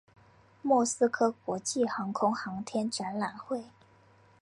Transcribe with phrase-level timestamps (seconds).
[0.63, 3.65] 莫斯科国际航空航天展览会。